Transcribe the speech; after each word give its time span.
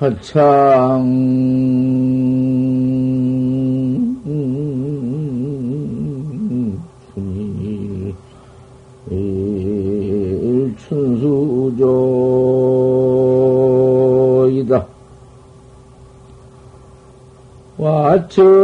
화창 0.00 1.04
춘수조이다. 14.48 14.86
와청 17.76 18.54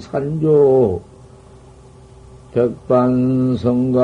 산조 0.00 1.00
백반성간 2.56 4.00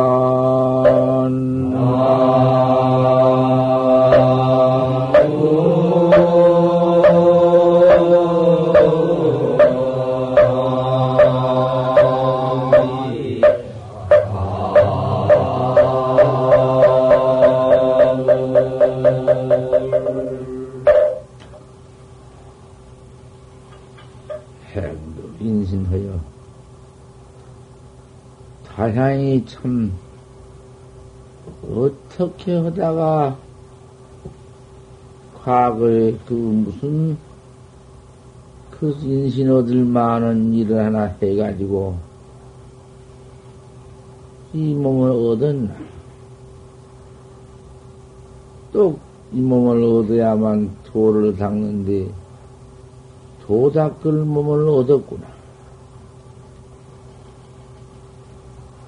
다행히 28.95 29.45
참 29.47 29.93
어떻게 31.63 32.57
하다가 32.57 33.39
과거에 35.43 36.17
그 36.27 36.35
무슨 36.35 37.17
그 38.71 38.97
인신 39.03 39.51
얻을 39.51 39.85
만한 39.85 40.53
일을 40.53 40.85
하나 40.85 41.07
해가지고 41.23 41.97
이 44.53 44.75
몸을 44.75 45.11
얻었나 45.11 45.75
또이 48.73 48.97
몸을 49.33 49.83
얻어야만 49.83 50.77
도를 50.85 51.37
닦는데 51.37 52.11
도 53.47 53.73
닦을 53.73 54.13
몸을 54.25 54.69
얻었구나. 54.69 55.42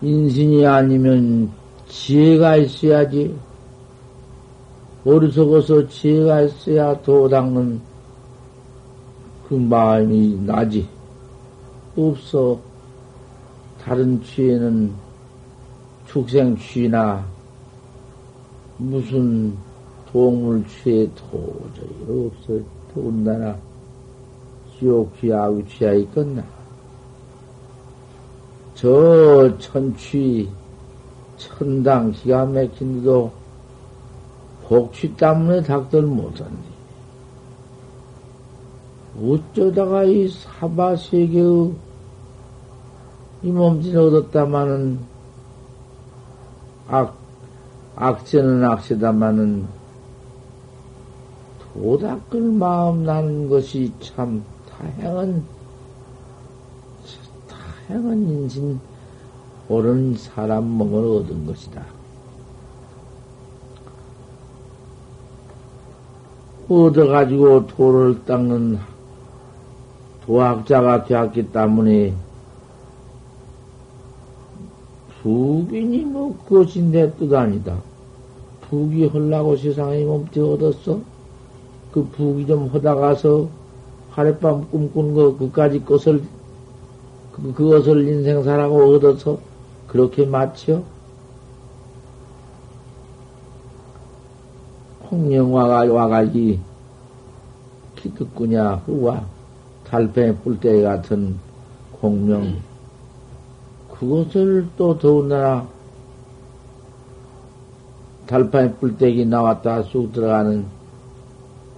인신이 0.03 0.66
아니면 0.66 1.50
지혜가 1.88 2.56
있어야지. 2.56 3.37
어리석어서 5.05 5.87
지혜가 5.88 6.43
있어야 6.43 7.00
도 7.03 7.28
닦는 7.28 7.81
그 9.49 9.54
마음이 9.54 10.41
나지. 10.44 10.88
없어. 11.97 12.59
다른 13.81 14.22
취에는 14.22 14.93
축생 16.06 16.56
취나 16.56 17.25
무슨 18.78 19.54
동물 20.10 20.65
취에 20.66 21.09
도저히 21.15 22.27
없어. 22.27 22.59
더군다나 22.94 23.56
지옥 24.78 25.12
취하고 25.21 25.66
취하 25.66 25.93
있겠나. 25.93 26.53
저 28.74 29.56
천취, 29.58 30.48
천당 31.36 32.12
기가 32.12 32.44
막힌데도 32.46 33.32
복취 34.64 35.14
때문에 35.16 35.62
닥들 35.62 36.02
못한디. 36.02 36.74
어쩌다가 39.20 40.04
이 40.04 40.28
사바세계의 40.28 41.72
이 43.42 43.50
몸짓을 43.50 43.98
얻었다마는 43.98 44.98
악, 46.88 47.16
악세는 47.94 48.64
악세다마는 48.64 49.66
도닦을 51.74 52.41
마음 52.41 53.04
나는 53.04 53.48
것이 53.48 53.92
참 54.00 54.44
다양한, 54.68 55.44
다양한 57.87 58.19
인신, 58.28 58.81
옳은 59.69 60.17
사람 60.17 60.65
몸을 60.65 61.22
얻은 61.22 61.47
것이다. 61.47 61.84
얻어가지고 66.69 67.67
도를 67.67 68.25
닦는 68.25 68.78
도학자가 70.25 71.05
되었기 71.05 71.53
때문에 71.53 72.15
부인이 75.22 76.05
뭐 76.05 76.37
그것이 76.47 76.83
내 76.83 77.11
뜻 77.16 77.33
아니다. 77.34 77.77
부기 78.62 79.06
헐라고 79.06 79.56
세상에 79.56 80.05
몸뚱 80.05 80.53
얻었어? 80.53 81.01
그 81.93 82.05
부기 82.05 82.47
좀 82.47 82.69
하다가서 82.69 83.49
하룻밤 84.11 84.71
꿈꾼 84.71 85.15
거, 85.15 85.37
그까지 85.37 85.84
것을, 85.84 86.22
그, 87.34 87.53
그것을 87.53 88.06
인생사라고 88.06 88.95
얻어서 88.95 89.39
그렇게 89.89 90.25
마치어? 90.25 90.83
홍령화가 95.11 95.93
와가지 95.93 96.61
기특구냐, 97.97 98.83
후와 98.87 99.25
달팽이 99.84 100.37
뿔떼기 100.37 100.83
같은 100.83 101.37
공명, 102.00 102.56
그것을 103.92 104.66
또 104.77 104.97
더군다나 104.97 105.66
달팽이 108.27 108.72
뿔떼기 108.75 109.27
나왔다 109.27 109.83
쑥 109.84 110.13
들어가는 110.13 110.65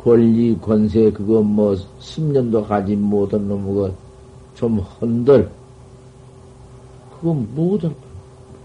권리, 0.03 0.57
권세, 0.61 1.11
그거 1.11 1.41
뭐, 1.41 1.75
10년도 2.01 2.69
가지 2.69 2.95
못한 2.95 3.49
놈, 3.49 3.67
그거 3.67 4.06
좀 4.57 4.79
헌들. 4.79 5.51
그건 7.13 7.55
뭐든, 7.55 7.95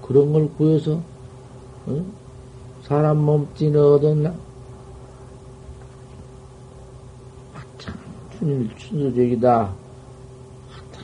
그런 0.02 0.32
걸 0.32 0.50
구해서, 0.54 0.94
어? 1.86 2.06
사람 2.84 3.18
몸짓 3.18 3.76
얻었나? 3.76 4.34
화창, 7.54 7.94
춘일, 8.38 8.76
춘수적이다. 8.78 9.74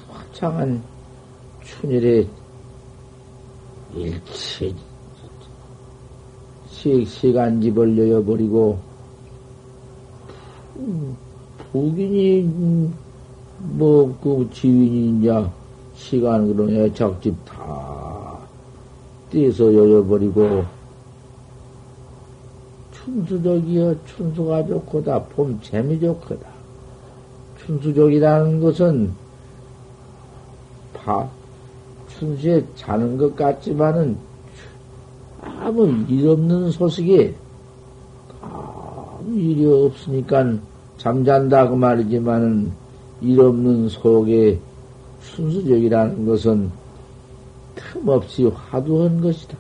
화창한 0.10 0.82
춘일에 1.64 2.26
일체, 3.94 4.74
시, 6.70 7.04
시간집을 7.06 7.98
여여버리고, 7.98 8.80
북인이, 11.72 13.07
뭐, 13.60 14.18
그 14.22 14.48
지윈이 14.54 15.20
이제 15.20 15.46
시간 15.96 16.48
그런 16.48 16.70
애착집 16.70 17.36
다 17.46 18.38
떼서 19.32 19.74
여여버리고, 19.74 20.64
춘수족이여, 22.92 23.96
춘수가 24.06 24.68
좋고다, 24.68 25.24
봄 25.26 25.60
재미 25.62 26.00
좋거다. 26.00 26.48
춘수족이라는 27.66 28.60
것은, 28.60 29.12
파, 30.94 31.30
춘수에 32.10 32.64
자는 32.76 33.18
것 33.18 33.36
같지만은, 33.36 34.18
아무 35.42 35.88
일 36.08 36.28
없는 36.30 36.72
소식에 36.72 37.36
아무 38.42 39.36
일이 39.36 39.66
없으니까 39.66 40.58
잠잔다 40.98 41.70
그 41.70 41.76
말이지만은 41.76 42.72
일 43.22 43.40
없는 43.40 43.90
속에 43.90 44.60
순수적이라는 45.22 46.26
것은 46.26 46.72
틈없이 47.76 48.46
화두한 48.46 49.22
것이다. 49.22 49.58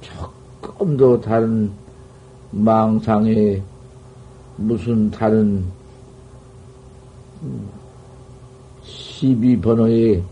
조금도 0.00 1.20
다른 1.20 1.70
망상에 2.50 3.62
무슨 4.56 5.10
다른 5.10 5.64
시비 8.82 9.60
번호에 9.60 10.22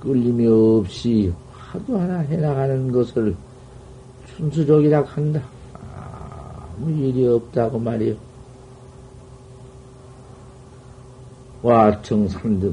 끌림이 0.00 0.46
없이 0.46 1.32
화두 1.52 1.96
하나 1.98 2.18
해나가는 2.20 2.90
것을 2.90 3.36
순수적이라 4.36 5.02
한다. 5.02 5.42
아무 5.84 6.90
일이 6.90 7.26
없다고 7.26 7.78
말이요. 7.78 8.27
와청 11.62 12.28
산조, 12.28 12.72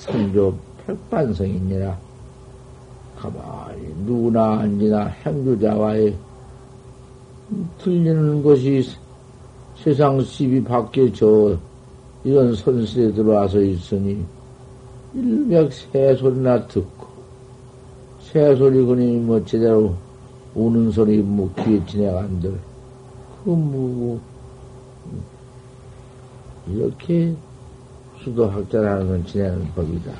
산조 0.00 0.54
백반성이니라. 0.86 1.98
가만히 3.18 3.94
누구나 4.04 4.60
앉으나 4.60 5.06
행주자와의 5.06 6.16
틀리는 7.78 8.42
것이 8.42 8.84
세상 9.76 10.20
시비 10.22 10.62
밖에 10.62 11.12
저 11.12 11.56
이런 12.24 12.54
선수에 12.54 13.12
들어와서 13.12 13.60
있으니 13.60 14.24
일백 15.14 15.72
새소리나 15.72 16.66
듣고 16.66 17.06
새소리 18.20 18.84
그니 18.84 19.16
뭐 19.18 19.44
제대로 19.44 19.94
우는 20.54 20.90
소리 20.90 21.18
뭐 21.18 21.50
귀에 21.56 21.84
지나간들 21.86 22.58
그뭐 23.44 24.20
이렇게 26.68 27.34
수도 28.28 28.46
학자라는 28.46 29.08
건 29.08 29.26
지내는 29.26 29.66
법이다. 29.74 30.12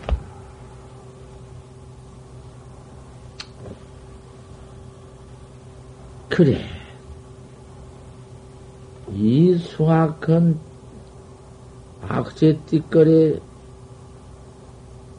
그래. 6.30 6.58
이 9.12 9.54
숭악한 9.54 10.58
악재 12.02 12.58
띠거리 12.66 13.40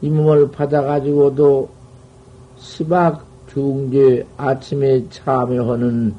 이 0.02 0.08
몸을 0.08 0.50
받아가지고도 0.50 1.68
시박 2.56 3.24
중제 3.48 4.26
아침에 4.36 5.08
참여하는 5.10 6.14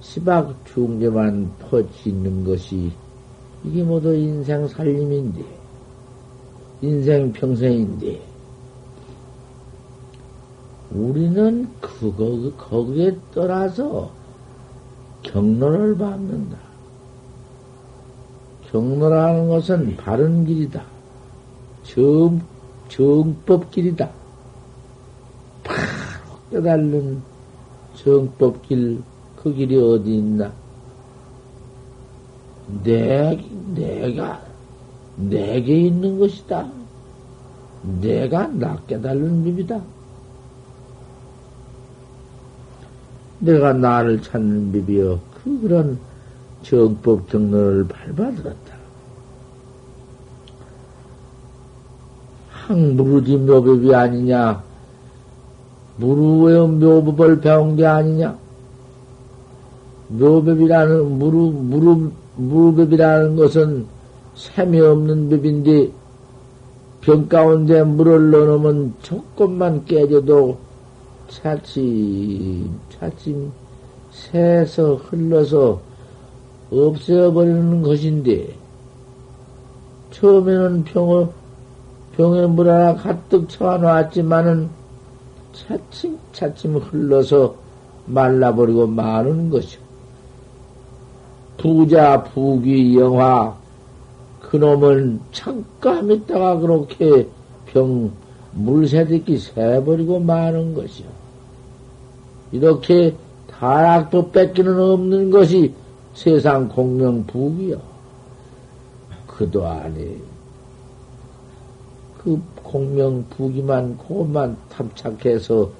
시박 0.00 0.54
중제만 0.64 1.52
퍼지 1.58 2.10
있는 2.10 2.44
것이 2.44 2.92
이게 3.64 3.82
모두 3.82 4.14
인생 4.14 4.66
살림인데 4.68 5.65
인생 6.86 7.32
평생인데 7.32 8.20
우리는 10.92 11.68
그거 11.80 12.52
거기에 12.56 13.16
떠나서 13.34 14.10
경로를 15.22 15.98
밟는다. 15.98 16.56
경로라는 18.70 19.48
것은 19.48 19.96
바른 19.96 20.44
길이다. 20.44 20.84
정, 21.82 22.40
정법 22.88 23.70
길이다. 23.70 24.10
바로 25.64 26.38
깨달는 26.50 27.20
정법 27.96 28.62
길, 28.62 29.02
그 29.36 29.52
길이 29.52 29.76
어디 29.76 30.18
있나? 30.18 30.52
내, 32.84 33.36
내가, 33.74 34.40
내게 35.16 35.80
있는 35.80 36.18
것이다. 36.18 36.68
내가 38.00 38.48
나 38.48 38.78
깨달는 38.86 39.44
법이다. 39.44 39.80
내가 43.38 43.72
나를 43.72 44.22
찾는 44.22 44.72
법이여. 44.72 45.20
그 45.42 45.60
그런 45.60 45.98
정법 46.62 47.28
경로를 47.28 47.86
밟아들었다. 47.86 48.76
항무르지 52.50 53.36
묘법이 53.36 53.94
아니냐? 53.94 54.62
무르의 55.98 56.68
묘법을 56.68 57.40
배운 57.40 57.76
게 57.76 57.86
아니냐? 57.86 58.36
묘법이라는, 60.08 61.18
무르, 61.18 61.36
무르, 61.36 62.10
무법이라는 62.36 63.36
것은 63.36 63.86
샘이 64.36 64.78
없는 64.80 65.30
법인데, 65.30 65.90
병 67.00 67.28
가운데 67.28 67.82
물을 67.82 68.30
넣어놓으면 68.30 68.94
조금만 69.02 69.84
깨져도 69.86 70.58
차츰, 71.28 72.78
차츰 72.90 73.52
새서 74.10 74.96
흘러서 74.96 75.80
없애버리는 76.70 77.82
것인데, 77.82 78.54
처음에는 80.10 80.84
병을, 80.84 81.28
병에 82.16 82.46
물 82.46 82.68
하나 82.68 82.94
가득 82.94 83.48
채워놨지만은, 83.48 84.68
차츰, 85.52 86.18
차츰 86.32 86.76
흘러서 86.76 87.54
말라버리고 88.06 88.86
마는 88.86 89.50
것이오. 89.50 89.80
부자, 91.56 92.22
부귀, 92.22 92.98
영화, 92.98 93.56
그놈은 94.50 95.20
잠깐 95.32 96.10
있다가 96.10 96.58
그렇게 96.58 97.26
병, 97.66 98.12
물새듣기 98.52 99.38
새버리고 99.38 100.20
마는 100.20 100.74
것이오. 100.74 101.06
이렇게 102.52 103.14
타락도 103.50 104.30
뺏기는 104.30 104.78
없는 104.78 105.30
것이 105.30 105.74
세상 106.14 106.68
공명 106.68 107.26
부귀요. 107.26 107.80
그도 109.26 109.66
아니. 109.66 110.16
그 112.18 112.40
공명부기만 112.62 113.98
그것만 113.98 114.56
탐착해서 114.70 115.70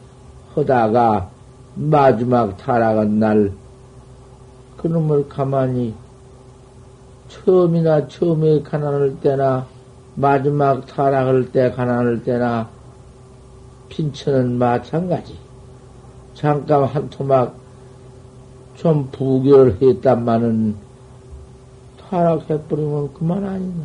하다가 0.54 1.30
마지막 1.74 2.56
타락한 2.56 3.18
날 3.18 3.52
그놈을 4.76 5.28
가만히 5.28 5.94
처음이나 7.28 8.08
처음에 8.08 8.62
가난할 8.62 9.20
때나 9.20 9.66
마지막 10.14 10.86
타락할 10.86 11.52
때 11.52 11.70
가난할 11.70 12.22
때나 12.22 12.68
핀천은 13.88 14.58
마찬가지. 14.58 15.36
잠깐 16.34 16.84
한 16.84 17.08
토막 17.10 17.54
좀 18.76 19.08
부결 19.10 19.78
했단마는 19.80 20.76
타락해버리면 21.98 23.14
그만 23.14 23.44
아니냐. 23.44 23.84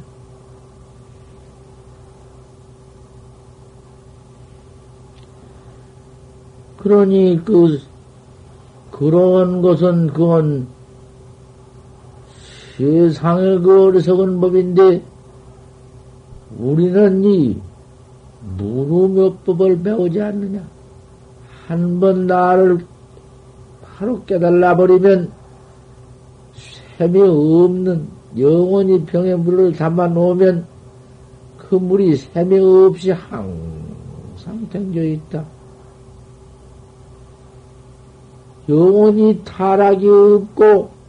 그러니 6.77 7.41
그, 7.45 7.79
그런 8.89 9.61
것은 9.61 10.07
그건 10.07 10.67
세상의 12.81 13.61
그 13.61 13.85
어리석은 13.85 14.41
법인데 14.41 15.03
우리는 16.57 17.23
이 17.23 17.57
무루묘법을 18.57 19.83
배우지 19.83 20.19
않느냐. 20.19 20.63
한 21.67 21.99
번 21.99 22.25
나를 22.25 22.83
바로 23.83 24.23
깨달아 24.25 24.75
버리면 24.75 25.31
샘이 26.97 27.21
없는 27.21 28.07
영원히 28.39 29.05
병에 29.05 29.35
물을 29.35 29.71
담아 29.73 30.07
놓으면 30.07 30.65
그 31.59 31.75
물이 31.75 32.17
샘이 32.17 32.59
없이 32.59 33.11
항상 33.11 34.67
댕겨 34.71 35.03
있다. 35.03 35.45
영원히 38.67 39.39
타락이 39.45 40.07
없고 40.09 41.00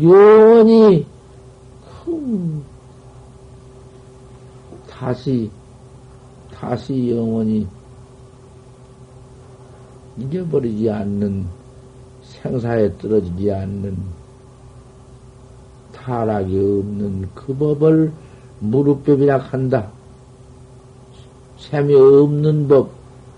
영원히 0.00 1.06
다시 4.88 5.50
다시 6.52 7.10
영원히 7.10 7.66
잊어버리지 10.16 10.90
않는 10.90 11.44
생사에 12.22 12.96
떨어지지 12.98 13.52
않는 13.52 13.96
타락이 15.92 16.56
없는 16.56 17.28
그 17.34 17.54
법을 17.54 18.12
무릎법이라 18.60 19.38
한다. 19.38 19.90
샘이 21.58 21.94
없는 21.94 22.68
법, 22.68 22.90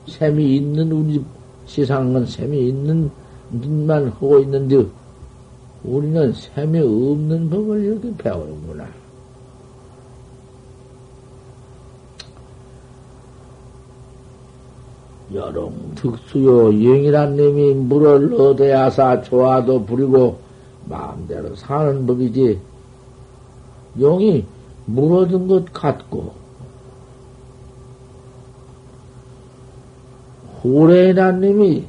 셈이 0.08 0.56
있는 0.56 0.92
우리 0.92 1.24
세상은 1.66 2.26
셈이 2.26 2.68
있는 2.68 3.10
눈만 3.50 4.08
하고 4.08 4.38
있는데 4.40 4.86
우리는 5.86 6.32
셈이 6.32 6.80
없는 6.80 7.48
법을 7.48 7.84
이렇게 7.84 8.14
배우는구나. 8.16 8.88
여롱 15.34 15.94
특수요 15.96 16.70
영이란 16.72 17.36
님이 17.36 17.74
물을 17.74 18.32
얻어야사 18.40 19.22
좋아도 19.22 19.84
부리고 19.84 20.38
마음대로 20.84 21.54
사는 21.56 22.06
법이지 22.06 22.60
용이 23.98 24.44
물 24.84 25.24
얻은 25.24 25.48
것 25.48 25.72
같고 25.72 26.32
호래란 30.62 31.40
님이 31.40 31.84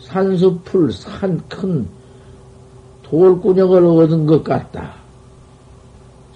산수풀 0.00 0.92
산 0.92 1.40
큰 1.48 1.88
돌구녕을 3.10 3.84
얻은 3.84 4.26
것 4.26 4.44
같다. 4.44 4.94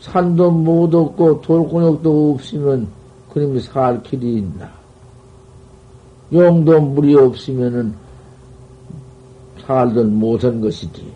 산도 0.01 0.51
못 0.51 0.93
얻고 0.93 1.41
돌구녕도 1.41 2.33
없으면 2.33 2.89
그님이 3.33 3.61
살 3.61 4.03
길이 4.03 4.39
있나. 4.39 4.71
용도 6.33 6.81
물이 6.81 7.15
없으면은 7.15 7.95
살던 9.65 10.19
못한 10.19 10.61
것이지. 10.61 11.13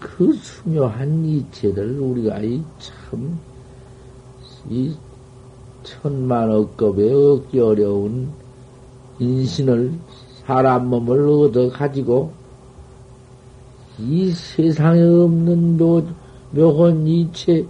그 0.00 0.32
수묘한 0.32 1.24
이체를 1.24 2.00
우리가 2.00 2.40
이 2.40 2.62
참, 2.80 3.38
이 4.68 4.94
천만 5.84 6.50
억겁에 6.50 7.12
얻기 7.12 7.60
어려운 7.60 8.28
인신을, 9.20 9.92
사람 10.48 10.86
몸을 10.88 11.28
얻어 11.28 11.68
가지고 11.68 12.32
이 13.98 14.30
세상에 14.30 15.02
없는 15.02 15.76
묘, 15.76 16.02
묘한 16.52 17.06
이체, 17.06 17.66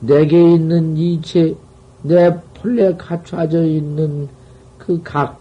내게 0.00 0.52
있는 0.56 0.94
이체, 0.94 1.56
내 2.02 2.38
본래 2.52 2.94
갖춰져 2.94 3.64
있는 3.64 4.28
그 4.76 5.02
각, 5.02 5.40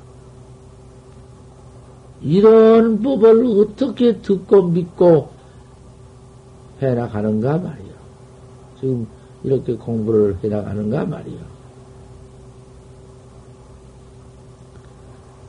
이런 2.21 3.01
법을 3.01 3.45
어떻게 3.59 4.21
듣고 4.21 4.69
믿고 4.69 5.29
해나가는가 6.81 7.57
말이요. 7.57 7.93
지금 8.79 9.07
이렇게 9.43 9.75
공부를 9.75 10.37
해나가는가 10.41 11.03
말이요. 11.03 11.39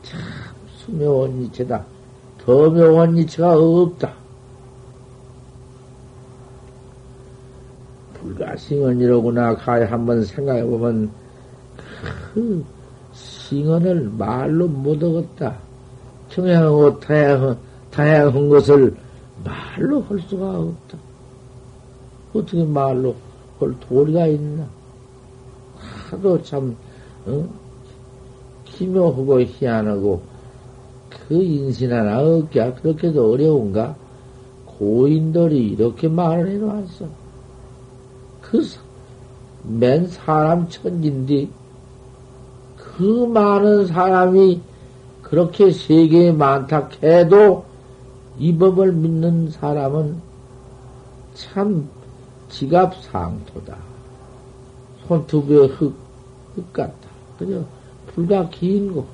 참 0.03 0.44
수묘한 0.85 1.43
이체다. 1.43 1.85
더 2.39 2.71
묘한 2.71 3.17
이체가 3.17 3.57
없다. 3.57 4.13
불가싱언이로구나 8.15 9.57
가야 9.57 9.91
한번 9.91 10.25
생각해 10.25 10.65
보면 10.65 11.11
그 12.33 12.65
싱언을 13.13 14.11
말로 14.17 14.67
못 14.67 15.03
얻었다. 15.03 15.59
청양하고 16.31 17.01
다양한, 17.01 17.59
다양한 17.91 18.49
것을 18.49 18.95
말로 19.45 20.01
할 20.03 20.19
수가 20.21 20.59
없다. 20.59 20.99
어떻게 22.33 22.65
말로 22.65 23.15
할 23.61 23.79
도리가 23.81 24.27
있나? 24.27 24.67
하도 26.11 26.43
참, 26.43 26.77
어? 27.27 27.49
기묘하고 28.65 29.41
희한하고, 29.43 30.23
그 31.29 31.43
인신 31.43 31.93
하나 31.93 32.21
얻기가 32.21 32.75
그렇게도 32.75 33.33
어려운가? 33.33 33.97
고인들이 34.67 35.69
이렇게 35.69 36.09
말을 36.09 36.51
해놓았어. 36.51 37.07
그, 38.41 38.63
맨 39.63 40.07
사람 40.09 40.69
천진디, 40.69 41.49
그 42.77 43.03
많은 43.27 43.87
사람이 43.87 44.61
그렇게 45.23 45.73
세계에 45.73 46.33
많다 46.33 46.91
해도 47.03 47.65
이 48.39 48.57
법을 48.57 48.93
믿는 48.93 49.51
사람은 49.51 50.17
참 51.35 51.89
지갑 52.49 52.95
상토다. 53.03 53.77
손톱에 55.07 55.67
흙, 55.67 55.95
흙 56.55 56.73
같다. 56.73 56.95
그저 57.39 57.65
불과 58.15 58.49
긴 58.51 58.95
거. 58.95 59.05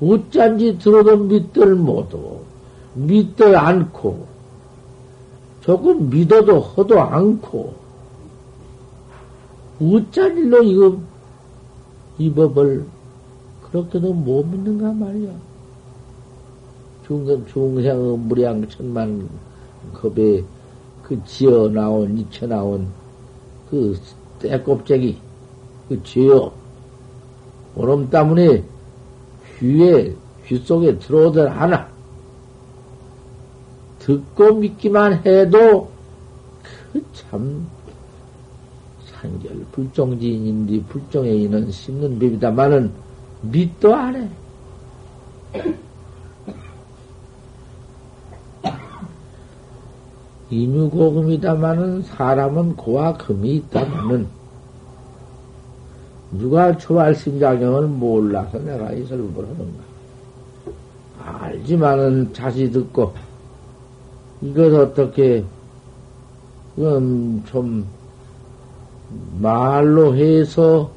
어쩐지 0.00 0.78
들어도 0.78 1.16
믿들 1.16 1.74
못하고, 1.74 2.44
믿들 2.94 3.56
않고, 3.56 4.26
조금 5.60 6.10
믿어도 6.10 6.60
허도 6.60 7.00
않고, 7.00 7.74
어쩐 9.80 10.36
일로 10.36 10.62
이거, 10.62 10.98
이 12.18 12.32
법을 12.32 12.84
그렇게도 13.62 14.12
못 14.12 14.44
믿는가 14.46 14.92
말이야. 14.92 15.32
중생, 17.06 17.44
중생의 17.46 18.18
무량 18.18 18.66
천만 18.68 19.28
겁에 19.92 20.42
그 21.02 21.22
지어 21.24 21.68
나온, 21.68 22.16
잊혀 22.16 22.46
나온 22.46 22.88
그 23.68 23.98
떼껍데기, 24.38 25.18
그 25.88 26.02
죄업, 26.02 26.54
오름 27.76 28.08
때문에 28.08 28.64
귀에, 29.58 30.14
귀 30.46 30.58
속에 30.58 30.98
들어오들 30.98 31.50
하나. 31.50 31.88
듣고 33.98 34.54
믿기만 34.54 35.24
해도 35.26 35.90
그 36.92 37.02
참 37.12 37.66
산결 39.06 39.66
불종지인인데 39.72 40.82
불종에 40.86 41.30
있는 41.30 41.70
씹는 41.70 42.18
법이다마는 42.18 42.92
믿도 43.42 43.94
안 43.94 44.16
해. 44.16 44.28
인유고금이다마는 50.50 52.02
사람은 52.02 52.76
고와 52.76 53.16
금이 53.16 53.56
있다마는 53.56 54.28
누가 56.38 56.76
초발심자경을 56.76 57.86
몰라서 57.88 58.58
내가 58.58 58.92
이 58.92 59.04
설법을 59.04 59.44
하는가. 59.44 59.84
알지만은 61.24 62.32
자시 62.32 62.70
듣고 62.70 63.14
이것 64.42 64.74
어떻게 64.74 65.44
이건 66.76 67.42
좀 67.46 67.86
말로 69.40 70.14
해서 70.14 70.90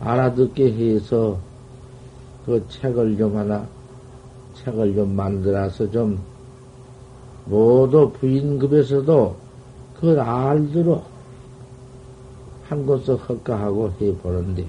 알아듣게 0.00 0.72
해서 0.72 1.38
그 2.46 2.64
책을 2.68 3.16
좀 3.16 3.36
하나 3.36 3.66
책을 4.54 4.94
좀 4.94 5.14
만들어서 5.14 5.90
좀 5.90 6.18
모두 7.44 8.10
부인급에서도 8.18 9.36
그걸 9.94 10.20
알도록 10.20 11.17
한 12.68 12.86
곳서 12.86 13.16
헛가하고 13.16 13.92
해보는데, 14.00 14.66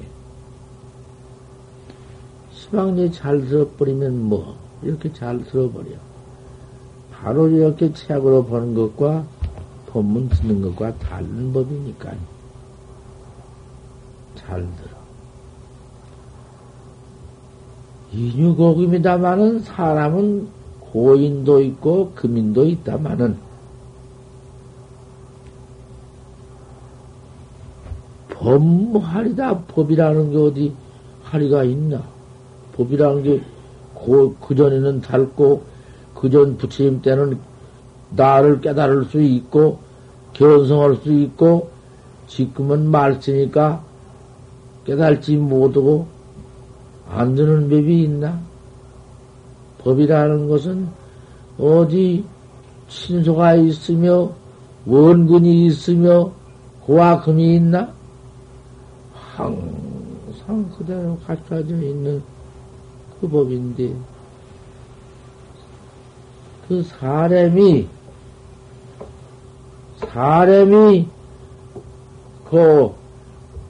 시방이 2.54 3.12
잘 3.12 3.42
들어버리면 3.42 4.24
뭐, 4.24 4.56
이렇게 4.82 5.12
잘 5.12 5.44
들어버려. 5.46 5.92
바로 7.12 7.50
이렇게 7.50 7.92
책으로 7.92 8.46
보는 8.46 8.74
것과 8.76 9.26
본문 9.88 10.30
듣는 10.30 10.62
것과 10.62 10.96
다른 11.00 11.52
법이니까. 11.52 12.14
잘 14.36 14.62
들어. 14.62 15.00
인유고금이다마는 18.14 19.60
사람은 19.60 20.48
고인도 20.80 21.62
있고 21.62 22.12
금인도 22.16 22.66
있다마는 22.66 23.49
법하리다 28.58 29.60
법이라는 29.66 30.32
게 30.32 30.38
어디 30.38 30.74
하리가 31.24 31.64
있나? 31.64 32.02
법이라는 32.76 33.24
게 33.24 33.60
그 34.06 34.56
전에는 34.56 35.02
닳고 35.02 35.64
그 36.16 36.30
전 36.30 36.58
부처님 36.58 37.02
때는 37.02 37.38
나를 38.12 38.62
깨달을 38.62 39.06
수 39.06 39.22
있고 39.22 39.80
견성할 40.34 40.98
수 41.04 41.12
있고 41.12 41.70
지금은 42.28 42.90
말쓰니까 42.90 43.84
깨달지 44.86 45.36
못하고 45.36 46.08
안 47.10 47.36
되는 47.36 47.70
법이 47.70 48.04
있나? 48.04 48.40
법이라는 49.80 50.50
것은 50.50 50.88
어디 51.58 52.24
친소가 52.88 53.56
있으며 53.56 54.32
원근이 54.86 55.68
있으며 55.68 56.32
도와 56.86 57.22
금이 57.22 57.56
있나? 57.56 57.94
항상 59.40 60.70
그대로 60.78 61.18
갖춰져 61.26 61.74
있는 61.76 62.22
그 63.20 63.28
법인데, 63.28 63.96
그 66.68 66.84
사람이, 66.84 67.88
사람이, 70.00 71.08
그, 72.50 72.92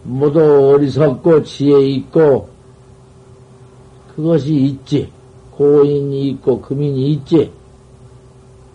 모두 0.04 0.40
어리석고 0.74 1.44
지혜 1.44 1.86
있고, 1.86 2.50
그것이 4.16 4.56
있지. 4.56 5.12
고인이 5.52 6.30
있고 6.30 6.62
금인이 6.62 7.12
있지. 7.12 7.52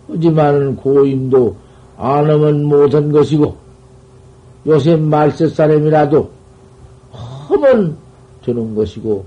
하지만은 0.07 0.75
고인도 0.75 1.55
안 1.97 2.29
하면 2.29 2.65
못한 2.65 3.11
것이고, 3.11 3.55
요새 4.67 4.95
말세 4.95 5.47
사람이라도 5.49 6.34
하면 7.47 7.97
되는 8.43 8.75
것이고, 8.75 9.25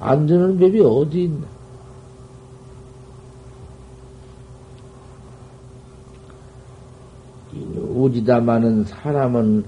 안 0.00 0.26
되는 0.26 0.58
법이 0.58 0.80
어디 0.80 1.24
있나? 1.24 1.46
오지다마는 7.94 8.84
사람은 8.84 9.64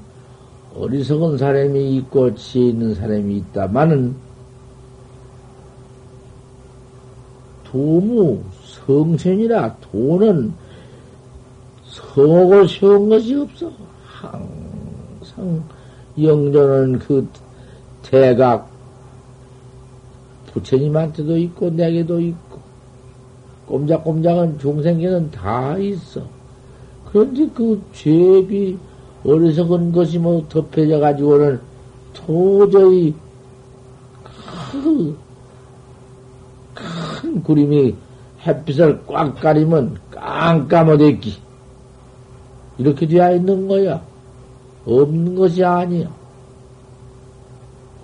어리석은 0.76 1.38
사람이 1.38 1.96
있고 1.96 2.34
지혜 2.34 2.68
있는 2.68 2.94
사람이 2.94 3.38
있다마는 3.38 4.14
도무 7.64 8.42
성sen이라 8.86 9.76
도는 9.76 10.52
성옥을 11.84 12.68
세운 12.68 13.08
것이 13.08 13.34
없어. 13.34 13.70
항상 14.04 15.62
영전은 16.24 16.98
그 16.98 17.28
대각 18.02 18.68
부처님한테도 20.52 21.36
있고 21.38 21.70
내게도 21.70 22.20
있고 22.20 22.60
꼼짝꼼짝은 23.66 24.58
중생계는 24.58 25.30
다 25.30 25.76
있어. 25.78 26.22
그런데 27.10 27.48
그 27.54 27.80
죄비 27.92 28.78
어리석은 29.24 29.92
것이 29.92 30.18
뭐 30.18 30.44
덮여져 30.48 30.98
가지고는 30.98 31.60
도저히 32.12 33.14
그 34.72 35.30
큰 37.30 37.42
구름이 37.42 37.94
햇빛을 38.46 39.02
꽉 39.06 39.38
가리면 39.38 39.98
깜깜하댔기. 40.10 41.36
이렇게 42.78 43.06
되어 43.06 43.36
있는 43.36 43.68
거야. 43.68 44.02
없는 44.90 45.34
것이 45.34 45.64
아니야. 45.64 46.08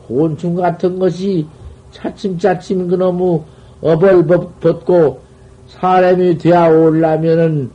곤충 0.06 0.54
같은 0.54 0.98
것이 0.98 1.46
차츰차츰 1.90 2.88
그놈의 2.88 3.42
업을 3.80 4.26
벗고 4.60 5.20
사람이 5.68 6.38
되어 6.38 6.68
올라면은 6.70 7.70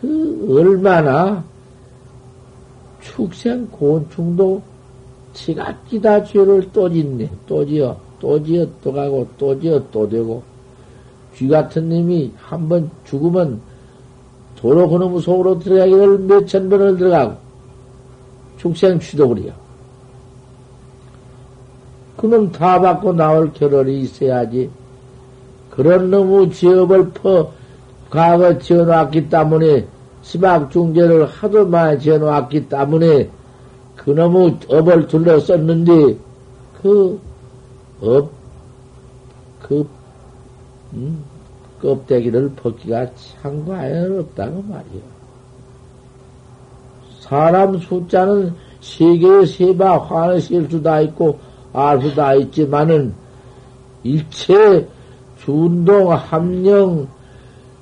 그 0.00 0.46
얼마나 0.58 1.44
축생 3.00 3.66
곤충도 3.70 4.62
지각기 5.32 6.00
다 6.00 6.22
죄를 6.24 6.68
또 6.72 6.90
짓네. 6.90 7.30
또 7.46 7.64
지어, 7.64 7.96
또 8.18 8.42
지어, 8.42 8.66
또 8.82 8.92
가고, 8.92 9.26
또 9.38 9.58
지어, 9.60 9.80
또 9.90 10.08
되고. 10.08 10.42
쥐 11.34 11.46
같은 11.46 11.88
님이 11.88 12.32
한 12.36 12.68
번 12.68 12.90
죽으면 13.04 13.60
도로 14.56 14.88
그놈의 14.88 15.20
속으로 15.20 15.58
들어가기를 15.60 16.18
몇천 16.18 16.68
번을 16.68 16.96
들어가고, 16.96 17.36
축생 18.58 19.00
취도버려. 19.00 19.52
그놈 22.16 22.50
다 22.52 22.80
받고 22.80 23.12
나올 23.12 23.52
결월이 23.52 24.00
있어야지. 24.00 24.68
그런 25.70 26.10
놈의 26.10 26.50
지업을 26.50 27.10
퍼, 27.10 27.52
과거 28.10 28.58
지어놨기 28.58 29.28
때문에 29.28 29.86
시박 30.22 30.70
중재를 30.70 31.26
하도 31.26 31.66
많이 31.66 32.00
지어놓았기 32.00 32.68
때문에 32.68 33.30
그놈의 33.96 34.58
업을 34.68 35.06
둘러 35.06 35.38
썼는데 35.38 36.16
그 36.82 37.20
업, 38.00 38.30
그, 39.62 39.88
음, 40.94 41.22
껍데기를 41.80 42.50
벗기가 42.56 43.06
참 43.14 43.64
과연 43.64 44.18
없다고 44.20 44.62
말이요. 44.62 45.17
사람 47.28 47.78
숫자는 47.78 48.54
세계의 48.80 49.46
세바 49.46 49.98
화는 49.98 50.40
실수 50.40 50.82
다 50.82 51.00
있고 51.00 51.38
알 51.72 52.00
수 52.00 52.14
다 52.14 52.34
있지만은 52.34 53.12
일체 54.02 54.88
준동 55.44 56.12
함령 56.12 57.06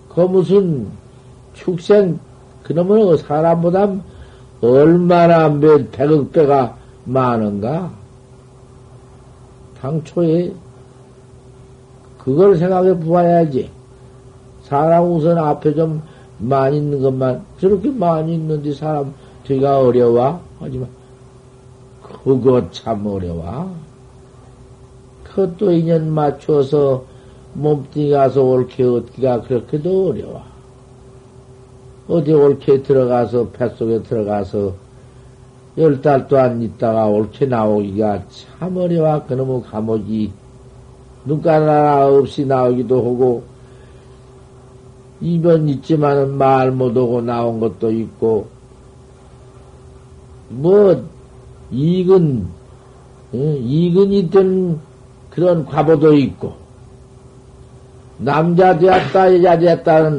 그 0.08 0.20
무슨 0.22 0.88
축생 1.54 2.18
그놈은 2.64 3.16
사람보다 3.18 3.94
얼마나 4.60 5.48
몇 5.48 5.92
백억 5.92 6.32
배가 6.32 6.76
많은가? 7.04 7.90
당초에 9.80 10.52
그걸 12.18 12.56
생각해 12.56 12.98
보아야지. 12.98 13.70
사람 14.62 15.12
우선 15.12 15.38
앞에 15.38 15.74
좀 15.74 16.02
많이 16.38 16.78
있는 16.78 17.00
것만 17.00 17.44
저렇게 17.60 17.90
많이 17.90 18.34
있는데 18.34 18.72
사람 18.72 19.14
되가 19.46 19.80
어려워? 19.80 20.40
하지만 20.58 20.88
그거 22.02 22.70
참 22.70 23.06
어려워. 23.06 23.74
그것도 25.24 25.72
인연 25.72 26.10
맞춰서 26.10 27.04
몸뚱이 27.54 28.10
가서 28.10 28.42
옳게 28.42 28.82
얻기가 28.82 29.42
그렇게도 29.42 30.08
어려워. 30.08 30.42
어디 32.08 32.32
옳게 32.32 32.82
들어가서, 32.82 33.48
뱃속에 33.50 34.02
들어가서, 34.02 34.74
열 35.78 36.00
달도 36.00 36.38
안 36.38 36.62
있다가 36.62 37.06
옳게 37.06 37.46
나오기가 37.46 38.22
참 38.28 38.76
어려워. 38.76 39.24
그놈의 39.26 39.62
감옥이 39.62 40.32
눈가나 41.24 41.66
라 41.66 42.06
없이 42.06 42.46
나오기도 42.46 42.98
하고, 42.98 43.42
이변 45.20 45.68
있지만은 45.68 46.36
말 46.36 46.70
못하고 46.70 47.20
나온 47.20 47.58
것도 47.60 47.90
있고, 47.90 48.55
뭐, 50.48 51.04
이근, 51.70 52.46
이근이 53.32 54.30
된 54.30 54.78
그런 55.30 55.66
과보도 55.66 56.14
있고, 56.14 56.54
남자 58.18 58.78
되었다, 58.78 59.34
여자 59.36 59.58
되었다는 59.58 60.18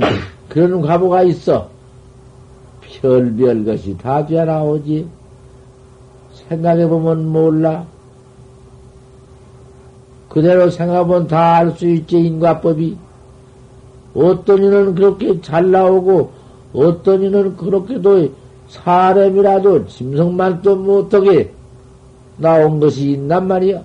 그런 0.49 0.81
과보가 0.81 1.23
있어. 1.23 1.69
별별 2.81 3.65
것이 3.65 3.97
다 3.97 4.25
되어나오지. 4.25 5.07
생각해보면 6.33 7.27
몰라. 7.27 7.85
그대로 10.29 10.69
생각하면 10.69 11.27
다 11.27 11.55
알 11.57 11.71
수 11.71 11.87
있지, 11.87 12.17
인과법이. 12.17 12.95
어떤 14.13 14.63
이는 14.63 14.95
그렇게 14.95 15.41
잘 15.41 15.71
나오고, 15.71 16.31
어떤 16.73 17.23
이는 17.23 17.55
그렇게도 17.57 18.29
사람이라도 18.69 19.87
짐승만 19.87 20.61
또 20.61 20.75
못하게 20.75 21.53
나온 22.37 22.79
것이 22.79 23.11
있단 23.11 23.47
말이야. 23.47 23.81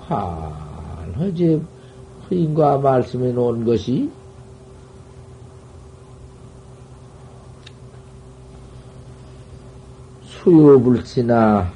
환하지, 0.00 1.62
인과 2.30 2.78
말씀해 2.78 3.32
놓은 3.32 3.64
것이 3.64 4.10
수요불씨나 10.42 11.70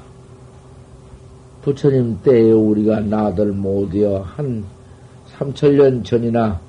부처님 1.61 2.19
때에 2.23 2.51
우리가 2.51 2.99
나들 3.01 3.51
못이어 3.51 4.21
한 4.21 4.65
삼천년 5.27 6.03
전이나 6.03 6.59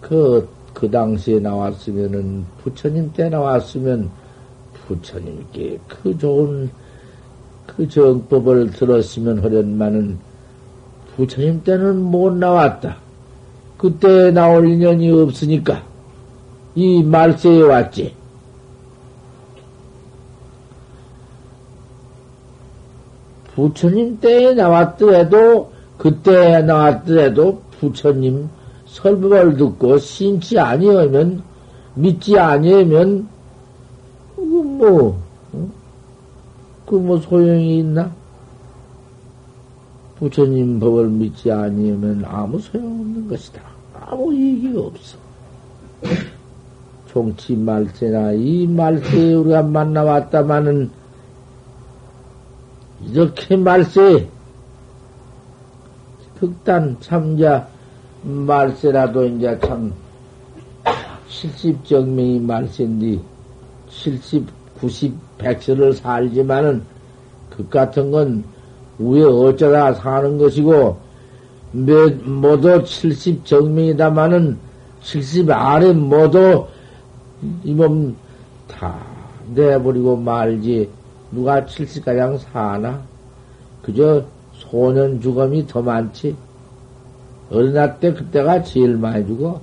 그, 0.00 0.48
그 0.78 0.88
당시에 0.88 1.40
나왔으면은 1.40 2.44
부처님 2.62 3.12
때 3.12 3.28
나왔으면 3.28 4.08
부처님께 4.86 5.80
그 5.88 6.16
좋은 6.16 6.70
그 7.66 7.88
정법을 7.88 8.70
들었으면 8.70 9.40
하련만은 9.40 10.18
부처님 11.16 11.64
때는 11.64 12.00
못 12.00 12.32
나왔다. 12.32 12.96
그때 13.76 14.30
나올 14.30 14.68
인연이 14.68 15.10
없으니까 15.10 15.82
이 16.76 17.02
말세에 17.02 17.62
왔지. 17.62 18.14
부처님 23.56 24.20
때에 24.20 24.54
나왔더라도, 24.54 25.72
그때 25.96 26.62
나왔더라도 26.62 27.62
부처님 27.80 28.48
설법을 28.88 29.56
듣고 29.56 29.98
신치 29.98 30.58
아니하면, 30.58 31.42
믿지 31.94 32.38
아니하면, 32.38 33.28
뭐, 34.36 35.20
어? 35.52 35.68
그뭐 36.86 37.18
소용이 37.18 37.78
있나? 37.78 38.10
부처님 40.18 40.80
법을 40.80 41.08
믿지 41.08 41.50
아니하면 41.50 42.24
아무 42.26 42.58
소용없는 42.58 43.28
것이다. 43.28 43.62
아무 43.94 44.34
이익이 44.34 44.76
없어. 44.76 45.16
종치 47.08 47.56
말세나 47.56 48.32
이 48.32 48.66
말세에 48.66 49.34
우리가 49.34 49.62
만나왔다마는 49.62 50.90
이렇게 53.06 53.56
말세 53.56 54.28
극단 56.38 56.96
참자 57.00 57.68
말세라도 58.22 59.24
이제 59.26 59.58
참 59.60 59.92
70정명이 61.30 62.42
말세인데 62.42 63.20
70, 63.90 64.46
90, 64.80 65.14
100세를 65.38 65.94
살지만은 65.94 66.82
그 67.50 67.68
같은 67.68 68.10
건 68.10 68.44
위에 68.98 69.22
어쩌다 69.22 69.92
사는 69.94 70.38
것이고 70.38 70.96
몇, 71.72 72.14
모두 72.24 72.82
70정명이다마는 72.82 74.56
70 75.02 75.50
아래 75.50 75.92
모두 75.92 76.66
이 77.64 77.72
몸 77.72 78.16
다 78.68 78.98
내버리고 79.54 80.16
말지 80.16 80.88
누가 81.32 81.64
70가량 81.64 82.38
사나? 82.38 83.02
그저 83.82 84.22
소년 84.52 85.20
죽음이 85.20 85.66
더 85.66 85.80
많지. 85.82 86.36
어린아 87.50 87.98
때 87.98 88.12
그때가 88.12 88.62
제일 88.62 88.96
많이 88.96 89.26
죽어. 89.26 89.60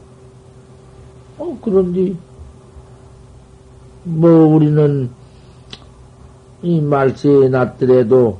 어, 1.37 1.57
그런데, 1.61 2.15
뭐, 4.03 4.29
우리는 4.47 5.09
이 6.63 6.81
말세에 6.81 7.49
났더라도, 7.49 8.39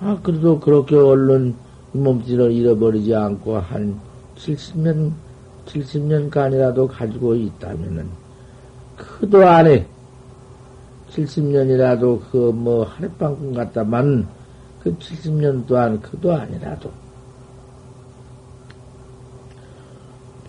아, 0.00 0.18
그래도 0.22 0.58
그렇게 0.58 0.96
얼른 0.96 1.54
몸짓을 1.92 2.52
잃어버리지 2.52 3.14
않고 3.14 3.58
한 3.58 3.98
70년, 4.36 5.12
70년간이라도 5.66 6.88
가지고 6.88 7.34
있다면은, 7.34 8.08
그도 8.96 9.46
안 9.46 9.66
해. 9.66 9.86
70년이라도 11.10 12.20
그 12.30 12.52
뭐 12.52 12.84
하룻밤 12.84 13.36
꿈 13.38 13.54
같다만, 13.54 14.26
그 14.82 14.96
70년 14.98 15.64
또한 15.66 16.00
그도 16.00 16.32
아니라도, 16.32 16.90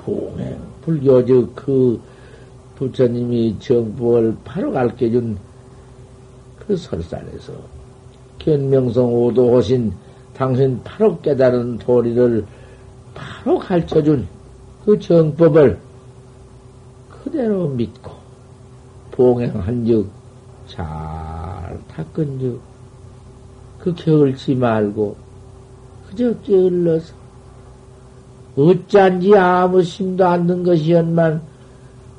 봉행, 0.04 0.58
불교적 0.82 1.56
그 1.56 2.00
부처님이 2.76 3.58
정부를 3.60 4.36
바로 4.44 4.72
가르쳐 4.72 5.10
준 5.10 5.38
그 6.60 6.78
설산에서 6.78 7.54
견명성 8.40 9.14
오도하신 9.14 9.92
당신 10.34 10.80
바로 10.84 11.20
깨달은 11.20 11.78
도리를 11.80 12.46
바로 13.14 13.60
가르쳐 13.60 14.02
준 14.02 14.26
그 14.86 15.00
정법을 15.00 15.80
그대로 17.10 17.70
믿고 17.70 18.12
봉행한 19.12 19.86
즉, 19.86 20.10
잘 20.68 21.80
닦은 21.88 22.40
즉, 22.40 22.60
그 23.80 23.94
게을지 23.94 24.56
말고, 24.56 25.16
그저 26.10 26.38
게을러서, 26.42 27.14
어쩐지 28.56 29.36
아무 29.36 29.82
심도 29.82 30.26
안든 30.26 30.64
것이었만 30.64 31.42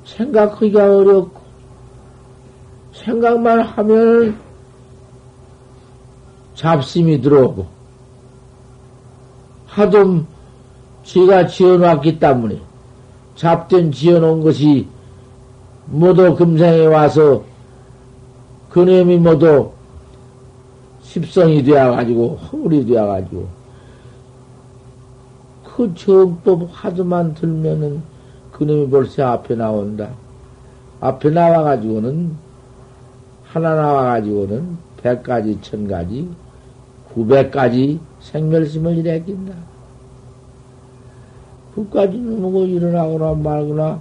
생각하기가 0.05 0.97
어렵고 0.97 1.41
생각만 2.93 3.61
하면 3.61 4.39
잡심이 6.55 7.21
들어오고 7.21 7.67
하도 9.67 10.23
지가 11.05 11.47
지어놨기 11.47 12.19
때문에 12.19 12.61
잡된 13.37 13.93
지어놓은 13.93 14.43
것이 14.43 14.87
모두 15.87 16.35
금생에 16.35 16.87
와서 16.87 17.43
그놈이 18.71 19.19
모두 19.19 19.71
십성이 21.03 21.63
되어가지고 21.63 22.37
허물이 22.37 22.87
되어가지고 22.87 23.64
그 25.75 25.93
정법 25.97 26.69
하도만 26.71 27.35
들면은 27.35 28.01
그놈이 28.53 28.91
벌써 28.91 29.27
앞에 29.27 29.57
나온다. 29.57 30.11
앞에 31.01 31.31
나와가지고는, 31.31 32.31
하나 33.43 33.75
나와가지고는 33.75 34.79
백 35.03 35.25
가지, 35.25 35.61
천 35.63 35.89
가지, 35.89 36.29
구백 37.13 37.51
가지 37.51 37.99
생멸심을 38.21 38.99
일으킨다. 38.99 39.53
그까지는 41.75 42.41
뭐 42.41 42.65
일어나거나 42.65 43.35
말거나, 43.35 44.01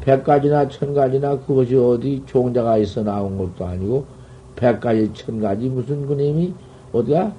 백 0.00 0.24
가지나 0.24 0.68
천 0.68 0.94
가지나 0.94 1.38
그것이 1.38 1.76
어디 1.76 2.24
종자가 2.26 2.76
있어 2.78 3.04
나온 3.04 3.38
것도 3.38 3.64
아니고, 3.64 4.04
백 4.56 4.80
가지, 4.80 5.12
천 5.14 5.40
가지 5.40 5.68
무슨 5.68 6.08
그놈이 6.08 6.52
어디가, 6.92 7.32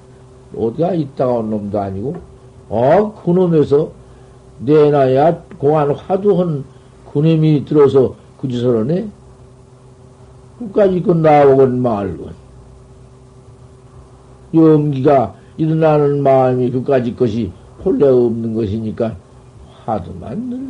어디가 0.56 0.94
있다가 0.94 1.32
온 1.34 1.50
놈도 1.50 1.78
아니고, 1.78 2.39
어, 2.70 3.12
그놈에서 3.22 3.90
내놔야 4.60 5.42
공안 5.58 5.90
화두한 5.90 6.64
그놈이 7.12 7.64
들어서 7.64 8.14
그 8.40 8.48
짓을 8.48 8.78
하네? 8.78 9.08
끝까지 10.58 11.02
그 11.02 11.10
나오건 11.10 11.82
말건. 11.82 12.32
염기가 14.54 15.34
일어나는 15.56 16.22
마음이 16.22 16.70
그까지 16.70 17.16
것이 17.16 17.50
본래 17.82 18.06
없는 18.06 18.54
것이니까 18.54 19.16
화두만 19.84 20.50
늘, 20.50 20.60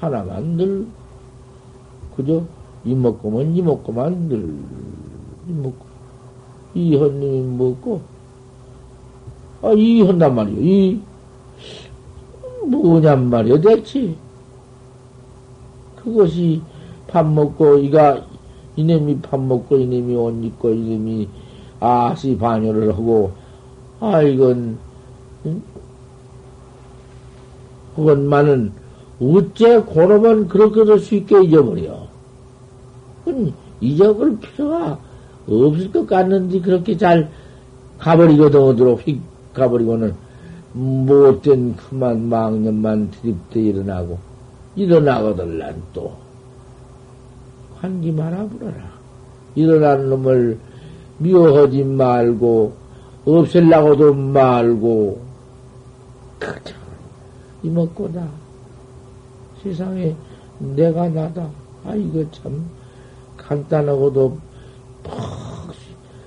하나만 0.00 0.56
늘, 0.56 0.86
그저 2.16 2.42
이먹고면 2.84 3.54
이먹고만 3.54 4.28
늘, 4.28 4.54
이먹고. 5.48 5.86
이현님이 6.74 7.56
먹고, 7.56 8.02
아, 9.66 9.72
이 9.72 10.00
한단 10.00 10.32
말이요. 10.32 10.60
이, 10.60 11.00
뭐냔 12.68 13.28
말이요, 13.30 13.60
대체. 13.60 14.14
그것이 15.96 16.62
밥 17.08 17.26
먹고, 17.26 17.78
이가, 17.78 18.24
이놈이 18.76 19.18
밥 19.22 19.40
먹고, 19.40 19.76
이놈이 19.76 20.14
옷 20.14 20.44
입고, 20.44 20.70
이놈이 20.70 21.28
아시 21.80 22.38
반열을 22.38 22.92
하고, 22.92 23.32
아, 23.98 24.22
이건, 24.22 24.78
응? 25.46 25.62
그것만은, 27.96 28.72
어째 29.20 29.80
고놈은 29.80 30.46
그렇게도 30.46 30.98
쉽게 30.98 31.42
잊어버려. 31.42 32.06
잊어버릴 33.80 34.38
필요가 34.38 35.00
없을 35.48 35.90
것 35.90 36.06
같는데, 36.06 36.60
그렇게 36.60 36.96
잘 36.96 37.30
가버리거든, 37.98 38.60
어디로 38.60 38.94
휙 38.98 39.35
가버리고는 39.56 40.14
못된 40.72 41.76
그만 41.76 42.28
망념만 42.28 43.10
드립대 43.10 43.60
일어나고 43.60 44.18
일어나거들란 44.76 45.82
또 45.94 46.14
환기 47.76 48.12
말아보라라. 48.12 48.96
일어난 49.54 50.10
놈을 50.10 50.58
미워하지 51.18 51.82
말고 51.84 52.74
없앨라고도 53.24 54.14
말고 54.14 55.20
그참 56.38 56.76
이먹고다 57.62 58.28
세상에 59.62 60.14
내가 60.58 61.08
나다. 61.08 61.48
아 61.84 61.94
이거 61.94 62.24
참 62.30 62.66
간단하고도 63.36 64.38
퍽 65.02 65.16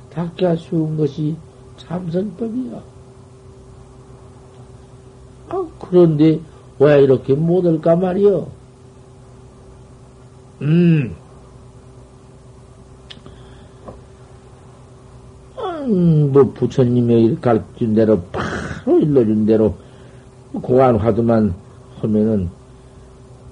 닦기가 0.09 0.55
쉬운 0.55 0.97
것이 0.97 1.35
참선법이야. 1.77 2.81
아, 5.49 5.67
그런데 5.79 6.39
왜 6.79 7.01
이렇게 7.03 7.33
못할까 7.33 7.95
말이요? 7.95 8.47
음. 10.61 11.15
음, 15.59 16.31
뭐, 16.31 16.43
부처님의 16.53 17.37
가르친 17.41 17.95
대로, 17.95 18.21
바로 18.31 18.99
일러준 18.99 19.45
대로, 19.45 19.75
고안 20.61 20.97
화두만 20.97 21.53
하면은, 22.01 22.49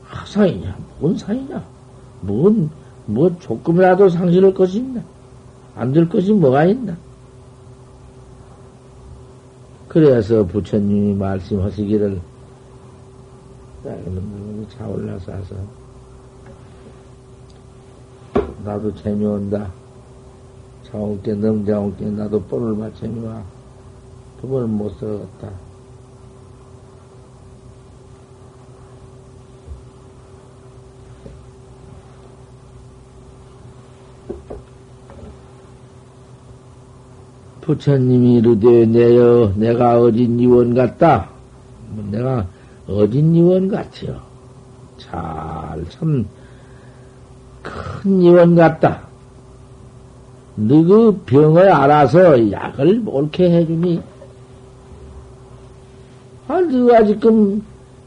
하상이냐, 0.04 0.78
뭔 1.00 1.18
상이냐, 1.18 1.64
뭔, 2.22 2.70
뭐, 3.06 3.36
조금이라도 3.40 4.10
상실할 4.10 4.54
것이 4.54 4.80
있나? 4.80 5.02
안 5.76 5.94
될 5.94 6.10
것이 6.10 6.34
뭐가 6.34 6.66
있나? 6.66 6.96
그래서 9.88 10.46
부처님이 10.46 11.16
말씀하시기를 11.16 12.20
차올라서 14.78 15.34
나도 18.64 18.94
재미온다. 18.96 19.72
장옥대, 20.84 21.34
넘장옥대, 21.36 22.10
나도 22.12 22.42
뻘을 22.44 22.76
맞춰니와 22.76 23.44
법을 24.42 24.68
못 24.68 24.90
써갔다. 25.00 25.67
부처님이 37.68 38.36
이르되 38.38 38.86
내여 38.86 39.54
내가 39.56 40.00
어진 40.00 40.40
이원 40.40 40.74
같다. 40.74 41.30
뭐 41.90 42.06
내가 42.10 42.48
어진 42.88 43.36
이원 43.36 43.68
같아요. 43.68 44.20
잘 44.98 45.86
참 45.90 46.26
큰 47.68 48.22
이원 48.22 48.56
같다. 48.56 49.02
너그 50.56 51.22
병을 51.26 51.70
알아서 51.70 52.52
약을 52.52 53.04
옳게 53.06 53.52
해주니 53.52 54.02
아, 56.48 56.60
너가 56.62 57.06
지금 57.06 57.62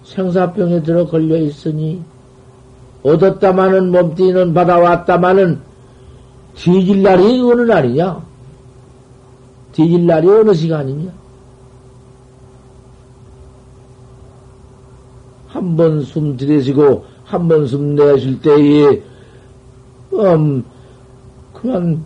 생사병에 0.05 0.83
들어 0.83 1.05
걸려 1.07 1.37
있으니 1.37 2.03
얻었다마는 3.03 3.93
몸띠는 3.93 4.55
받아왔다마는 4.55 5.61
뒤질 6.57 7.03
날이 7.03 7.41
어느 7.41 7.61
날이냐? 7.63 8.30
뒤질 9.81 10.07
날이 10.07 10.29
어느 10.29 10.53
시간이냐? 10.53 11.11
한 15.49 15.77
번 15.77 16.01
숨 16.05 16.37
들이쉬고 16.37 17.05
한 17.25 17.49
번 17.49 17.65
숨 17.67 17.95
내쉴 17.97 18.41
때에 18.43 19.03
음 20.13 20.65
그만 21.55 22.05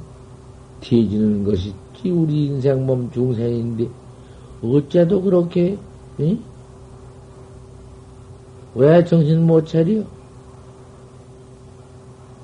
뒤지는 0.80 1.44
것이 1.44 1.74
우리 2.04 2.46
인생 2.46 2.84
몸 2.86 3.10
중생인데 3.10 3.88
어째도 4.62 5.22
그렇게 5.22 5.76
응? 6.20 6.38
왜 8.74 9.02
정신 9.04 9.46
못 9.46 9.66
차려? 9.66 10.02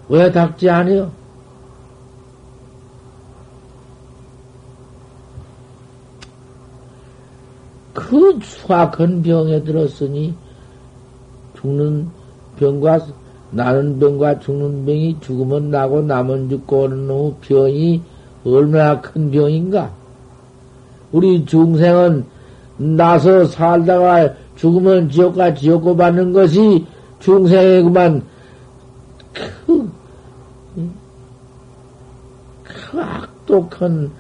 왜 0.09 0.33
닥지 0.33 0.69
않아요? 0.71 1.13
그 8.11 8.41
수확한 8.43 9.23
병에 9.23 9.63
들었으니 9.63 10.35
죽는 11.61 12.09
병과 12.59 13.07
나는 13.53 14.01
병과 14.01 14.41
죽는 14.41 14.85
병이 14.85 15.19
죽으면 15.21 15.71
나고 15.71 16.03
남은 16.03 16.49
죽고 16.49 16.81
오는 16.81 17.07
놈의 17.07 17.35
병이 17.41 18.03
얼마나 18.45 19.01
큰 19.01 19.31
병인가? 19.31 19.93
우리 21.13 21.45
중생은 21.45 22.25
나서 22.79 23.45
살다가 23.45 24.35
죽으면 24.57 25.09
지옥과 25.09 25.55
지옥고 25.55 25.97
받는 25.97 26.33
것이 26.33 26.85
중생의 27.21 27.85
그만 27.85 28.25
그, 29.33 29.89
그 32.65 33.01
악독한, 33.01 34.11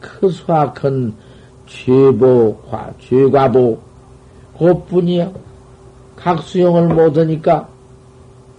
그 0.00 0.28
수악한 0.30 1.14
죄보, 1.70 2.56
과, 2.68 2.92
죄과보, 2.98 3.78
그뿐이야. 4.58 5.30
각수용을 6.16 6.88
못하니까, 6.94 7.68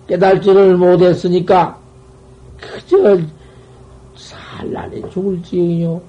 깨달지를 0.07 0.77
못했으니까, 0.77 1.77
그저 2.59 3.19
살라니 4.15 5.09
죽을 5.11 5.41
지경이요. 5.43 6.01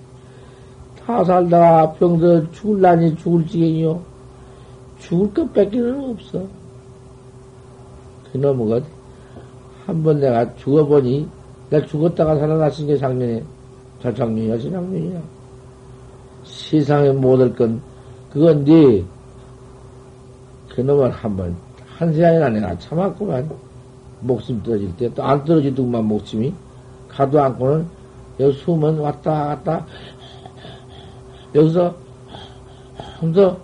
다 1.04 1.24
살다가 1.24 1.92
병들 1.94 2.48
죽을라니 2.52 3.16
죽을 3.16 3.46
지경이요. 3.46 4.00
죽을 5.00 5.34
것 5.34 5.52
뺏기는 5.52 6.10
없어. 6.10 6.42
그놈의 8.32 8.68
것. 8.68 8.84
한번 9.84 10.20
내가 10.20 10.54
죽어보니, 10.56 11.28
내가 11.68 11.86
죽었다가 11.86 12.38
살아났은 12.38 12.86
게 12.86 12.96
작년에, 12.96 13.42
자작년이야, 14.00 14.58
지작년이야. 14.58 15.41
세상에 16.44 17.10
못할 17.10 17.54
건, 17.54 17.80
그건 18.32 18.64
네, 18.64 19.04
그놈을 20.70 21.10
한 21.10 21.36
번, 21.36 21.56
한 21.98 22.12
시간이나 22.12 22.48
내가 22.48 22.78
참았구만. 22.78 23.50
목숨 24.20 24.62
떨어질 24.62 24.94
때, 24.96 25.12
또 25.14 25.22
안 25.22 25.44
떨어지더구만, 25.44 26.04
목숨이. 26.04 26.52
가도 27.08 27.40
않고는, 27.42 27.86
여기 28.40 28.56
숨은 28.58 28.98
왔다 28.98 29.48
갔다, 29.48 29.84
여기서, 31.54 31.94
하면서, 33.18 33.58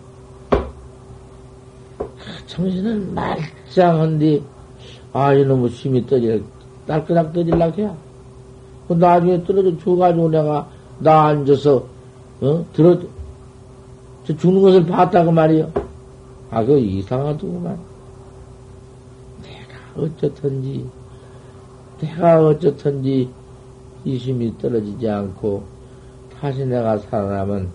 정신은 2.47 3.14
말짱한데, 3.14 4.43
아, 5.12 5.33
이놈의 5.33 5.69
힘이 5.71 6.07
떠질, 6.07 6.45
날끄락 6.87 7.33
떠질라고 7.33 7.83
해. 7.83 7.91
그 8.88 8.93
나중에 8.95 9.43
떨어져 9.45 9.77
죽어가지고 9.79 10.29
내가, 10.29 10.69
나 10.99 11.27
앉아서, 11.27 11.87
어, 12.40 12.64
들어, 12.72 12.98
저 14.24 14.37
죽는 14.37 14.62
것을 14.62 14.87
봤다고 14.87 15.33
말이요. 15.33 15.72
아, 16.51 16.64
그 16.64 16.79
이상하더구만. 16.79 17.79
내가 19.42 20.03
어쩌든지, 20.03 20.87
내가 22.01 22.46
어쩌든지, 22.46 23.29
이심이 24.05 24.57
떨어지지 24.59 25.09
않고, 25.09 25.64
다시 26.38 26.64
내가 26.64 26.96
살아나면, 26.98 27.68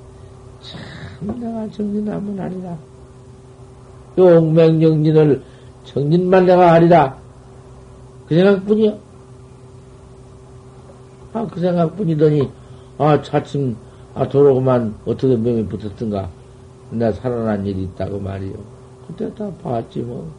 참 0.62 1.40
내가 1.40 1.70
정진하면 1.70 2.40
아니라. 2.40 2.78
용맹정진을 4.18 5.44
정진만 5.84 6.46
내가 6.46 6.74
하리라. 6.74 7.18
그 8.28 8.36
생각뿐이요. 8.36 8.98
아, 11.34 11.48
그 11.48 11.60
생각뿐이더니, 11.60 12.50
아, 12.98 13.22
차츰, 13.22 13.76
아, 14.16 14.28
도로구만 14.28 14.96
어떻게 15.06 15.36
명이 15.36 15.66
붙었던가. 15.68 16.30
내가 16.92 17.12
살아난 17.14 17.66
일이 17.66 17.84
있다고 17.84 18.20
말이요. 18.20 18.54
그때 19.08 19.34
다 19.34 19.50
봤지, 19.64 20.00
뭐. 20.00 20.32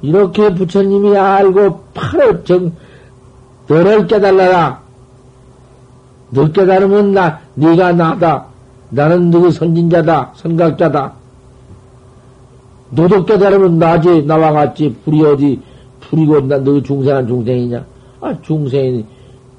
이렇게 0.00 0.54
부처님이 0.54 1.16
알고 1.16 1.80
바로 1.92 2.44
정, 2.44 2.72
너를 3.66 4.06
깨달라라. 4.06 4.80
너 6.30 6.50
깨달으면 6.52 7.12
나, 7.12 7.40
네가 7.54 7.92
나다. 7.92 8.46
나는 8.90 9.30
너의 9.30 9.52
선진자다. 9.52 10.32
선각자다. 10.36 11.17
너도 12.90 13.24
깨달으면 13.24 13.78
나지. 13.78 14.22
나와 14.22 14.52
같이 14.52 14.94
불이 15.04 15.24
어디, 15.24 15.60
불이고 16.00 16.40
나, 16.42 16.58
너 16.58 16.82
중생한 16.82 17.26
중생이냐? 17.26 17.84
아, 18.20 18.42
중생이, 18.42 19.04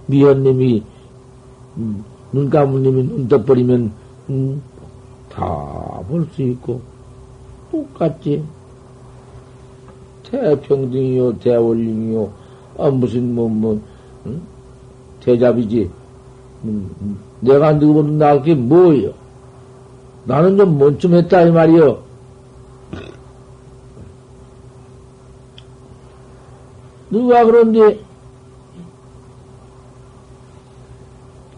미연님이, 0.08 0.84
음, 1.78 2.04
눈 2.32 2.50
감은 2.50 2.82
님이 2.82 3.04
눈 3.04 3.28
떠버리면, 3.28 3.92
음, 4.30 4.62
다볼 5.30 6.28
수 6.34 6.42
있고, 6.42 6.82
똑같지. 7.72 8.44
대평등이요, 10.24 11.40
대원림이요, 11.40 12.30
아, 12.78 12.90
무슨, 12.90 13.36
뭐, 13.36 13.48
뭐, 13.48 13.80
응? 14.26 14.42
대잡이지. 15.22 15.90
음, 16.66 16.90
음. 17.02 17.18
내가 17.42 17.74
누구보다 17.74 18.10
나을 18.10 18.42
게 18.42 18.54
뭐예요? 18.54 19.12
나는 20.26 20.58
좀 20.58 20.78
뭔쯤 20.78 21.14
했다, 21.16 21.44
이 21.44 21.52
말이요. 21.52 22.09
누가 27.12 27.44
그런데, 27.44 28.00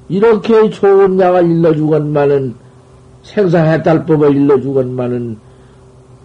이렇게 0.10 0.70
좋은 0.70 1.20
약을 1.20 1.50
일러주건만은, 1.50 2.56
생사해탈법을 3.24 4.36
일러주건만은, 4.36 5.38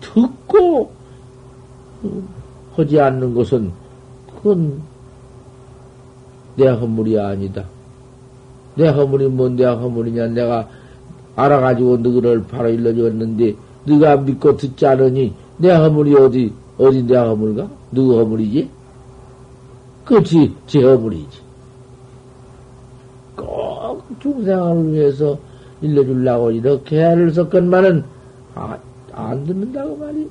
듣고, 0.00 0.90
하지 2.74 3.00
않는 3.00 3.34
것은, 3.34 3.72
그건 4.34 4.82
내 6.56 6.68
허물이 6.68 7.18
아니다. 7.18 7.64
내 8.76 8.88
허물이 8.88 9.28
뭔내 9.28 9.64
허물이냐? 9.64 10.28
내가 10.28 10.68
알아가지고 11.34 11.98
너를 11.98 12.44
바로 12.44 12.68
일러주었는데, 12.68 13.54
네가 13.86 14.16
믿고 14.18 14.56
듣지 14.56 14.86
않으니, 14.86 15.34
내 15.58 15.70
허물이 15.70 16.14
어디, 16.16 16.52
어디 16.78 17.02
내 17.02 17.16
허물가? 17.16 17.68
누구 17.90 18.18
허물이지? 18.18 18.76
제 20.66 20.82
허물이지. 20.82 21.40
꼭 23.36 24.04
중생을 24.20 24.92
위해서 24.92 25.38
일러주려고 25.80 26.50
이렇게 26.52 27.02
애를 27.02 27.32
썼건만은, 27.32 28.04
아, 28.54 28.78
안 29.12 29.44
듣는다고 29.44 29.96
말이. 29.96 30.28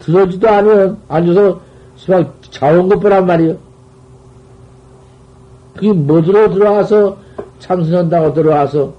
들어지도 0.00 0.48
않으면 0.48 0.98
앉아서 1.08 1.60
시방 1.96 2.32
자원 2.50 2.88
것보란 2.88 3.26
말이요. 3.26 3.56
그게 5.74 5.92
뭐들어 5.92 6.50
들어와서 6.50 7.16
참선한다고 7.58 8.34
들어와서 8.34 8.92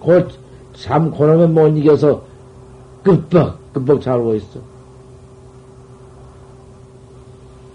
곧잠 0.00 1.10
고놈에 1.10 1.46
못 1.46 1.68
이겨서 1.76 2.22
끄뻑 3.02 3.72
끄뻑 3.72 4.00
자고 4.02 4.34
있어. 4.34 4.71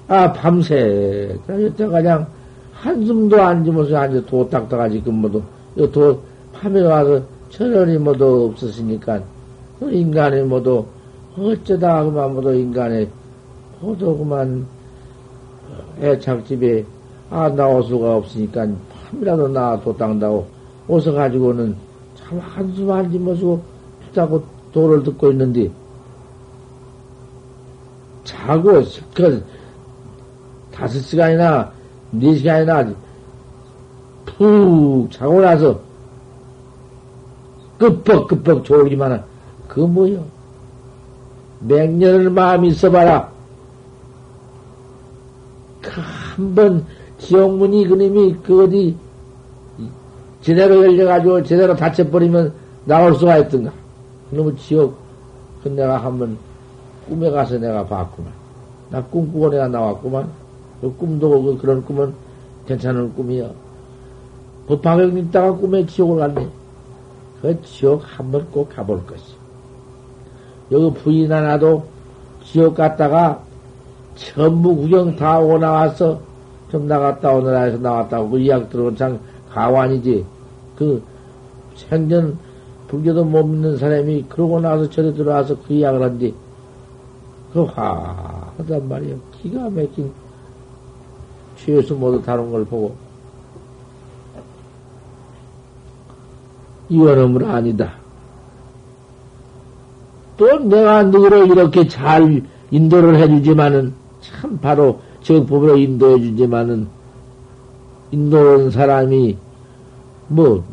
아 0.08 0.32
밤새. 0.32 1.38
그냥 1.46 1.74
그냥 1.76 2.28
한숨도 2.74 3.42
안 3.42 3.64
지면서 3.64 3.98
앉아 3.98 4.26
도 4.26 4.48
닦다가지 4.50 5.02
금모도. 5.02 5.44
도 5.92 6.22
밤에 6.54 6.82
와서 6.82 7.22
천연이 7.50 7.98
뭐도 7.98 8.48
없었으니까. 8.48 9.22
그 9.80 9.92
인간의 9.92 10.44
뭐도 10.46 10.88
어쩌다 11.38 12.04
그만 12.04 12.34
뭐도 12.34 12.54
인간의 12.54 13.10
모두 13.82 14.18
그만. 14.18 14.66
애착집에 16.02 16.86
아 17.30 17.50
나올 17.50 17.84
수가 17.84 18.18
없으니까 18.18 18.68
밤이라도 19.12 19.48
나도 19.50 19.98
닦다고 19.98 20.48
오서 20.88 21.12
가지고는 21.12 21.76
참 22.16 22.40
한숨 22.40 22.90
안 22.92 23.12
지면서 23.12 23.60
자고 24.14 24.44
도를 24.72 25.04
듣고 25.04 25.32
있는데 25.32 25.70
자고 28.24 28.82
그 29.14 29.44
다섯 30.78 31.00
시간이나 31.00 31.72
네 32.12 32.36
시간이나 32.36 32.88
푹 34.26 35.10
자고 35.12 35.42
나서 35.42 35.80
끄뻑끄뻑 37.80 38.64
졸기만 38.64 39.24
그 39.68 39.80
뭐요? 39.80 40.24
맹년을 41.62 42.30
마음이 42.30 42.70
있어봐라. 42.70 43.32
그 45.82 46.02
한번 46.36 46.86
지옥문이 47.18 47.88
그님이 47.88 48.36
그 48.44 48.64
어디 48.64 48.96
제대로 50.42 50.84
열려가지고 50.86 51.44
제대로 51.44 51.76
닫혀버리면 51.76 52.54
나올 52.86 53.16
수가 53.16 53.38
있던가. 53.40 53.72
그놈의 54.30 54.56
지옥, 54.58 54.96
그 55.64 55.70
내가 55.70 55.98
한번 55.98 56.38
꿈에 57.08 57.30
가서 57.32 57.58
내가 57.58 57.84
봤구만. 57.86 58.32
나 58.90 59.04
꿈꾸고 59.04 59.50
내가 59.50 59.68
나왔구만. 59.68 60.47
그 60.82 60.96
꿈도 60.96 61.42
그 61.42 61.58
그런 61.58 61.84
꿈은 61.84 62.14
괜찮은 62.68 63.14
꿈이야. 63.16 63.50
법화경 64.68 65.18
있다가 65.18 65.54
꿈에 65.54 65.86
지옥을 65.86 66.20
갔네. 66.20 66.48
그 67.42 67.62
지옥 67.64 68.02
한번 68.06 68.46
꼭 68.52 68.70
가볼 68.70 69.06
것이. 69.06 69.24
여기 70.72 70.94
부인 71.00 71.32
하나도 71.32 71.84
지옥 72.44 72.76
갔다가 72.76 73.42
전부 74.16 74.76
구경 74.76 75.16
다 75.16 75.40
오고 75.40 75.60
나와서 75.60 76.20
좀 76.70 76.88
나갔다 76.88 77.32
오느라 77.32 77.62
해서 77.62 77.78
나왔다고 77.78 78.30
그 78.30 78.40
이야기 78.40 78.68
들어본 78.70 78.96
참 78.96 79.20
가관이지. 79.50 80.26
그 80.76 81.02
생전 81.76 82.38
불교도 82.88 83.24
못 83.26 83.44
믿는 83.44 83.78
사람이 83.78 84.26
그러고 84.28 84.60
나서 84.60 84.90
저리 84.90 85.14
들어와서 85.14 85.56
그 85.68 85.74
이야기를 85.74 86.06
한뒤 86.06 86.34
그 87.54 87.64
화하단 87.64 88.90
말이야. 88.90 89.16
기가 89.32 89.70
막힌 89.70 90.12
취해서 91.58 91.94
모두 91.96 92.22
다룬 92.22 92.52
걸 92.52 92.66
보고 92.66 92.96
이원음은 96.90 97.50
아니다. 97.50 97.94
또 100.38 100.60
내가 100.60 101.04
너를 101.04 101.48
이렇게 101.48 101.88
잘 101.88 102.44
인도를 102.72 103.16
해주지만은 103.18 103.94
참 104.22 104.58
바로 104.60 105.00
저 105.22 105.44
법으로 105.46 105.78
인도해주지만은 105.78 106.88
인도한 108.12 108.72
사람이 108.72 109.36
뭐 110.28 110.64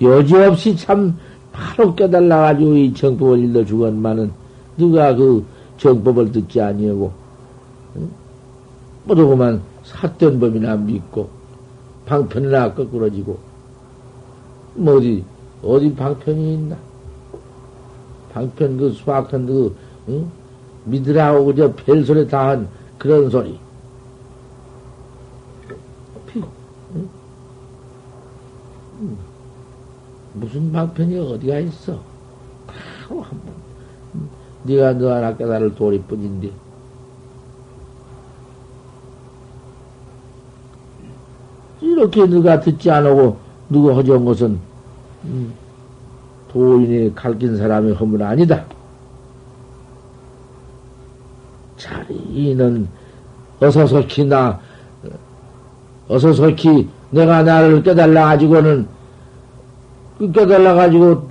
여지없이 0.00 0.76
참 0.76 1.16
바로 1.52 1.94
깨달아가지고 1.94 2.76
이 2.76 2.94
정법을 2.94 3.38
일러 3.40 3.64
주건만은 3.64 4.30
누가 4.76 5.14
그 5.14 5.44
정법을 5.78 6.30
듣지 6.30 6.60
아니하고 6.60 7.12
모두 9.04 9.26
그만 9.26 9.60
삿된 9.90 10.38
법이나 10.40 10.76
믿고 10.76 11.28
방편이나 12.06 12.74
거꾸러지고 12.74 13.38
뭐 14.74 14.96
어디 14.96 15.24
어디 15.62 15.94
방편이 15.94 16.54
있나? 16.54 16.76
방편 18.32 18.76
그 18.76 18.92
수학한 18.92 19.46
그 19.46 19.76
응? 20.08 20.30
믿으라고 20.84 21.44
그저 21.46 21.72
별소리 21.74 22.28
다 22.28 22.48
한 22.50 22.68
그런 22.98 23.28
소리. 23.30 23.58
응? 26.94 27.08
무슨 30.34 30.70
방편이 30.72 31.18
어디가 31.18 31.58
있어? 31.60 32.00
바로 32.66 33.22
한 33.22 33.30
번. 33.40 33.54
네가 34.62 34.92
너 34.94 35.12
하나 35.14 35.36
깨달을 35.36 35.74
도리뿐인데. 35.74 36.50
이렇게 42.00 42.26
누가 42.26 42.58
듣지 42.58 42.90
않고 42.90 43.36
누가 43.68 43.94
허전 43.94 44.24
것은 44.24 44.58
음, 45.24 45.52
도인이 46.50 47.14
갈긴 47.14 47.58
사람의 47.58 47.94
허물 47.94 48.22
아니다. 48.22 48.64
자리는 51.76 52.88
어서서히 53.60 54.24
나 54.24 54.58
어서서히 56.08 56.88
내가 57.10 57.42
나를 57.42 57.82
깨달라 57.82 58.24
가지고는 58.26 58.86
그 60.18 60.32
깨달라 60.32 60.74
가지고 60.74 61.28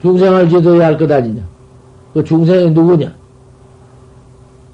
중생을 0.00 0.48
지도해야 0.48 0.86
할 0.86 0.98
것 0.98 1.10
아니냐? 1.10 1.42
그 2.12 2.22
중생이 2.22 2.70
누구냐? 2.70 3.12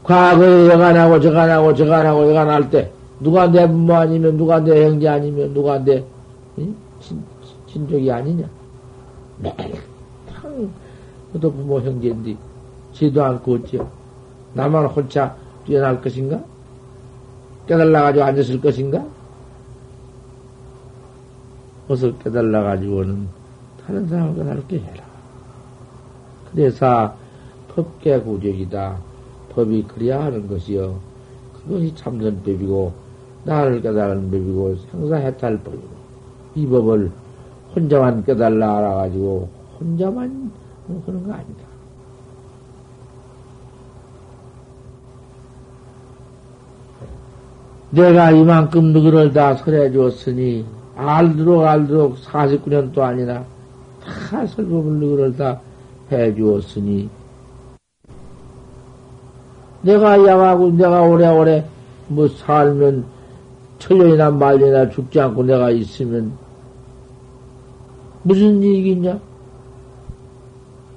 과거에 0.02 0.68
여간하고 0.68 1.20
저간하고 1.20 1.74
저간하고 1.74 2.28
여간할 2.30 2.70
때 2.70 2.90
누가 3.20 3.46
내 3.46 3.66
부모 3.66 3.94
아니면 3.94 4.36
누가 4.36 4.60
내 4.60 4.86
형제 4.86 5.08
아니면 5.08 5.52
누가 5.52 5.78
내 5.78 6.04
응? 6.58 6.74
친, 7.00 7.22
친족이 7.66 8.10
아니냐? 8.10 8.48
매탕 9.38 10.70
그도 11.32 11.52
부모 11.52 11.80
형제인데 11.80 12.36
지도 12.92 13.22
않고 13.24 13.54
어찌요? 13.54 13.88
나만 14.54 14.86
혼자 14.86 15.36
뛰어날 15.64 16.00
것인가? 16.00 16.40
깨달아가지고 17.66 18.24
앉았을 18.24 18.60
것인가? 18.60 19.04
어서 21.88 22.16
깨달아가지고는 22.18 23.28
다른 23.84 24.08
사람을 24.08 24.36
깨달게 24.36 24.78
해라. 24.78 25.04
그래서 26.52 27.14
법계 27.68 28.20
구적이다. 28.20 28.98
법이 29.50 29.84
그래야 29.84 30.24
하는 30.24 30.48
것이요. 30.48 30.98
그것이 31.54 31.94
참선법이고, 31.94 32.92
나를 33.44 33.80
깨달은 33.82 34.30
법이고, 34.30 34.76
생사해탈 34.90 35.58
법이고, 35.58 35.88
이 36.54 36.66
법을 36.66 37.10
혼자만 37.74 38.24
깨달라 38.24 38.78
알아가지고, 38.78 39.48
혼자만 39.80 40.52
하는 41.06 41.26
거 41.26 41.32
아니다. 41.32 41.64
내가 47.90 48.30
이만큼 48.30 48.92
누구를 48.92 49.32
다 49.32 49.54
설해 49.54 49.90
주었으니, 49.90 50.64
알도록 50.96 51.64
알도록 51.64 52.16
49년도 52.16 52.98
아니나, 53.00 53.44
다 54.04 54.46
설법을 54.46 54.92
누구를 54.92 55.36
다 55.36 55.60
해 56.10 56.34
주었으니, 56.34 57.08
내가 59.82 60.26
양하고 60.26 60.72
내가 60.72 61.02
오래오래 61.02 61.64
뭐 62.08 62.28
살면 62.28 63.04
천년이나 63.80 64.30
말년이나 64.30 64.90
죽지 64.90 65.18
않고 65.20 65.42
내가 65.42 65.70
있으면 65.70 66.32
무슨 68.22 68.62
이익이냐? 68.62 69.18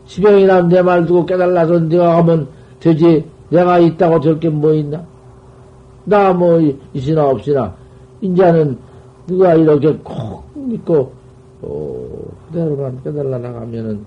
지병이나 0.05 0.63
내말 0.63 1.05
두고 1.05 1.25
깨달아서 1.25 1.79
내가 1.79 2.17
하면 2.17 2.47
되지 2.79 3.25
내가 3.49 3.79
있다고 3.79 4.19
될게뭐 4.19 4.73
있나? 4.73 5.03
나 6.05 6.33
뭐 6.33 6.59
있으나 6.93 7.29
없으나 7.29 7.73
이제는 8.21 8.77
누가 9.25 9.53
이렇게 9.53 9.97
콕 10.03 10.43
믿고 10.53 11.13
어, 11.61 12.07
그대로만 12.47 13.01
깨달아 13.03 13.37
나가면은 13.37 14.05